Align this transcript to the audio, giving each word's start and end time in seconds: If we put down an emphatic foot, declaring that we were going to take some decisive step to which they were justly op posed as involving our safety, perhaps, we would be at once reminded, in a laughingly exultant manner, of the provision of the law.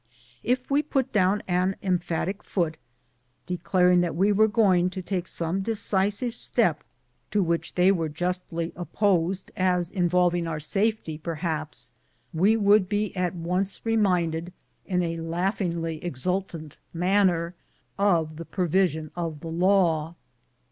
If 0.41 0.71
we 0.71 0.81
put 0.81 1.11
down 1.13 1.43
an 1.47 1.75
emphatic 1.83 2.41
foot, 2.43 2.77
declaring 3.45 4.01
that 4.01 4.15
we 4.15 4.31
were 4.31 4.47
going 4.47 4.89
to 4.89 5.01
take 5.03 5.27
some 5.27 5.61
decisive 5.61 6.33
step 6.33 6.83
to 7.29 7.43
which 7.43 7.75
they 7.75 7.91
were 7.91 8.09
justly 8.09 8.73
op 8.75 8.93
posed 8.93 9.51
as 9.55 9.91
involving 9.91 10.47
our 10.47 10.59
safety, 10.59 11.19
perhaps, 11.19 11.91
we 12.33 12.57
would 12.57 12.89
be 12.89 13.15
at 13.15 13.35
once 13.35 13.85
reminded, 13.85 14.51
in 14.87 15.03
a 15.03 15.17
laughingly 15.17 16.03
exultant 16.03 16.77
manner, 16.95 17.53
of 17.99 18.37
the 18.37 18.45
provision 18.45 19.11
of 19.15 19.41
the 19.41 19.49
law. 19.51 20.15